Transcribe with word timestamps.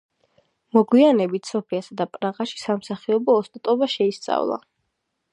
მოგვიანებით, 0.75 1.49
სოფიასა 1.51 1.97
და 1.99 2.07
პრაღაში 2.15 2.61
სამსახიობო 2.61 3.35
ოსტატობა 3.41 3.91
შეისწავლა. 3.97 4.57